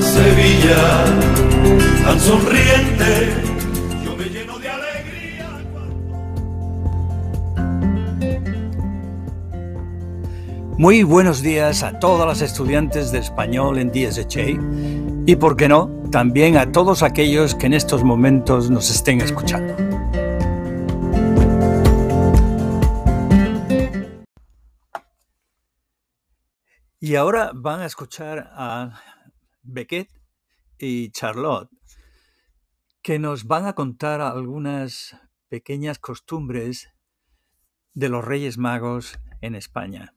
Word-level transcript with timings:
Sevilla, 0.00 1.04
al 2.06 2.20
sonriente. 2.20 3.51
Muy 10.78 11.02
buenos 11.02 11.42
días 11.42 11.82
a 11.82 11.98
todas 11.98 12.26
las 12.26 12.40
estudiantes 12.40 13.12
de 13.12 13.18
español 13.18 13.78
en 13.78 13.92
DSHA 13.92 15.26
y, 15.26 15.36
por 15.36 15.54
qué 15.54 15.68
no, 15.68 15.90
también 16.10 16.56
a 16.56 16.72
todos 16.72 17.02
aquellos 17.02 17.54
que 17.54 17.66
en 17.66 17.74
estos 17.74 18.02
momentos 18.02 18.70
nos 18.70 18.90
estén 18.90 19.20
escuchando. 19.20 19.76
Y 26.98 27.16
ahora 27.16 27.52
van 27.54 27.80
a 27.80 27.86
escuchar 27.86 28.50
a 28.54 28.98
Beckett 29.62 30.08
y 30.78 31.10
Charlotte, 31.10 31.68
que 33.02 33.18
nos 33.18 33.44
van 33.44 33.66
a 33.66 33.74
contar 33.74 34.22
algunas 34.22 35.16
pequeñas 35.48 35.98
costumbres 35.98 36.88
de 37.92 38.08
los 38.08 38.24
Reyes 38.24 38.56
Magos 38.56 39.18
en 39.42 39.54
España. 39.54 40.14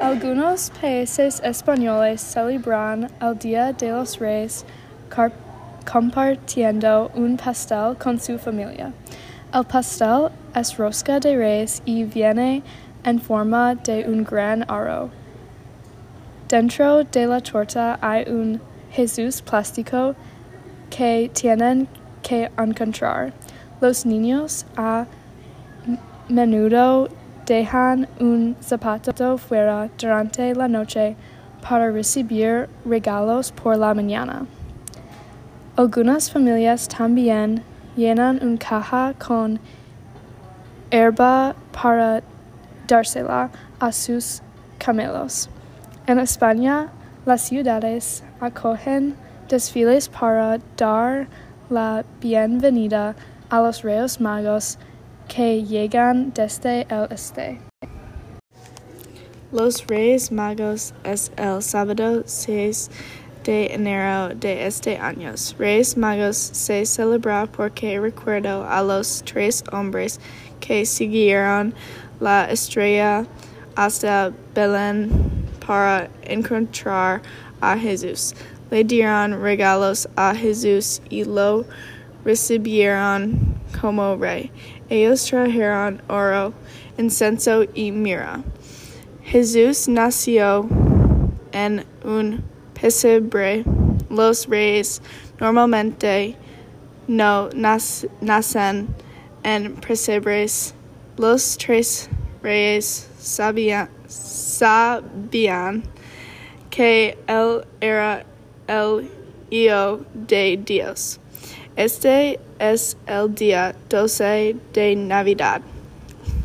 Algunos 0.00 0.70
países 0.80 1.42
españoles 1.44 2.22
celebran 2.22 3.10
el 3.20 3.38
Día 3.38 3.74
de 3.74 3.90
los 3.90 4.18
Reyes 4.18 4.64
compartiendo 5.84 7.10
un 7.14 7.36
pastel 7.36 7.98
con 7.98 8.18
su 8.18 8.38
familia. 8.38 8.94
El 9.52 9.64
pastel 9.66 10.30
es 10.54 10.78
rosca 10.78 11.20
de 11.20 11.36
reyes 11.36 11.82
y 11.84 12.04
viene 12.04 12.62
en 13.04 13.20
forma 13.20 13.74
de 13.74 14.06
un 14.08 14.24
gran 14.24 14.64
aro. 14.70 15.10
Dentro 16.48 17.04
de 17.04 17.26
la 17.26 17.42
torta 17.42 17.98
hay 18.00 18.24
un 18.26 18.58
Jesús 18.92 19.42
plástico 19.42 20.14
que 20.88 21.30
tienen 21.34 21.88
que 22.22 22.50
encontrar. 22.56 23.34
Los 23.82 24.06
niños 24.06 24.64
a 24.78 25.04
menudo 26.30 27.10
dejan 27.50 28.06
un 28.20 28.54
zapato 28.62 29.36
fuera 29.36 29.90
durante 29.98 30.54
la 30.54 30.68
noche 30.68 31.16
para 31.68 31.90
recibir 31.90 32.68
regalos 32.84 33.50
por 33.50 33.76
la 33.76 33.92
mañana. 33.92 34.46
Algunas 35.74 36.30
familias 36.30 36.86
también 36.86 37.64
llenan 37.96 38.38
un 38.40 38.56
caja 38.56 39.14
con 39.18 39.58
herba 40.92 41.56
para 41.72 42.22
dársela 42.86 43.50
a 43.80 43.90
sus 43.90 44.42
camelos. 44.78 45.50
En 46.06 46.20
España, 46.20 46.86
las 47.26 47.42
ciudades 47.42 48.22
acogen 48.40 49.16
desfiles 49.48 50.08
para 50.08 50.58
dar 50.76 51.26
la 51.68 52.04
bienvenida 52.20 53.16
a 53.50 53.60
los 53.60 53.82
Reyes 53.82 54.20
Magos 54.20 54.78
que 55.34 55.62
llegan 55.62 56.32
desde 56.34 56.88
el 56.90 57.06
este. 57.10 57.60
Los 59.52 59.86
Reyes 59.86 60.32
Magos 60.32 60.92
es 61.04 61.30
el 61.36 61.62
sábado 61.62 62.24
6 62.26 62.90
de 63.44 63.74
enero 63.74 64.34
de 64.34 64.66
este 64.66 64.98
año. 64.98 65.32
Reyes 65.56 65.96
Magos 65.96 66.36
se 66.36 66.84
celebra 66.84 67.46
porque 67.46 68.00
recuerdo 68.00 68.66
a 68.68 68.82
los 68.82 69.22
tres 69.24 69.62
hombres 69.72 70.18
que 70.58 70.84
siguieron 70.84 71.74
la 72.18 72.50
estrella 72.50 73.24
hasta 73.76 74.32
Belén 74.54 75.10
para 75.64 76.10
encontrar 76.24 77.22
a 77.60 77.78
Jesús. 77.78 78.34
Le 78.72 78.82
dieron 78.82 79.40
regalos 79.40 80.08
a 80.16 80.34
Jesús 80.34 81.00
y 81.08 81.24
lo 81.24 81.64
recibieron 82.24 83.49
como 83.80 84.16
rey. 84.16 84.50
Ellos 84.88 85.24
trajeron 85.26 86.02
oro, 86.08 86.52
incenso 86.98 87.64
y 87.74 87.92
mira. 87.92 88.42
Jesús 89.24 89.88
nació 89.88 90.68
en 91.52 91.84
un 92.04 92.42
pesebre. 92.80 93.64
Los 94.08 94.48
reyes 94.48 95.00
normalmente 95.38 96.36
no 97.06 97.48
nas, 97.54 98.06
nacen 98.20 98.88
en 99.44 99.76
pesebres. 99.76 100.74
Los 101.16 101.56
tres 101.58 102.08
reyes 102.42 103.08
sabían, 103.18 103.88
sabían 104.06 105.82
que 106.70 107.18
él 107.26 107.64
era 107.80 108.24
el 108.66 109.10
Hijo 109.50 110.00
de 110.14 110.56
Dios. 110.64 111.18
Este 111.76 112.40
es 112.58 112.96
el 113.06 113.34
día 113.34 113.74
12 113.88 114.56
de 114.72 114.96
Navidad. 114.96 115.60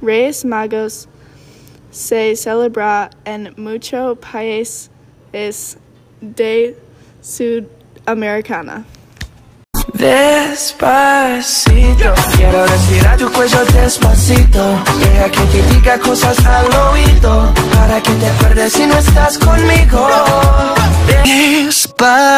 Reyes 0.00 0.44
Magos 0.44 1.08
se 1.90 2.36
celebra 2.36 3.10
en 3.24 3.52
muchos 3.56 4.16
países 4.18 5.78
de 6.20 6.76
Sudamericana. 7.20 8.84
Despacito, 9.94 12.14
quiero 12.36 12.66
respirar 12.66 13.18
tu 13.18 13.32
cuello 13.32 13.64
despacito. 13.64 14.84
Deja 15.00 15.30
que 15.30 15.40
te 15.40 15.62
diga 15.74 15.98
cosas 15.98 16.38
al 16.46 16.66
oído, 16.92 17.52
para 17.74 18.00
que 18.00 18.12
te 18.12 18.28
acuerdes 18.28 18.74
si 18.74 18.86
no 18.86 18.96
estás 18.96 19.36
conmigo. 19.38 20.08
Despacito, 21.24 22.37